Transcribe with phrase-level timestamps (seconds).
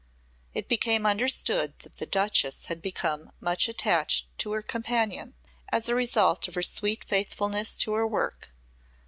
[0.55, 5.35] It became understood that the Duchess had become much attached to her companion
[5.71, 8.51] as a result of her sweet faithfulness to her work.